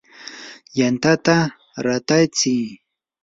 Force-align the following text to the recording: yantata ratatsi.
yantata 0.77 1.35
ratatsi. 1.85 2.55